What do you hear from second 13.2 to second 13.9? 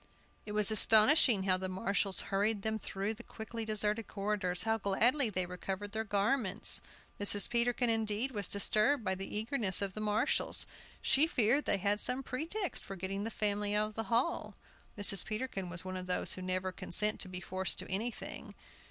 the family out